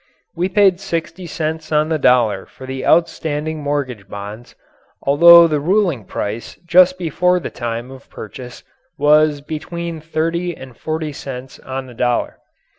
[0.35, 4.55] We paid sixty cents on the dollar for the outstanding mortgage bonds,
[5.03, 8.63] although the ruling price just before the time of purchase
[8.97, 12.39] was between thirty and forty cents on the dollar.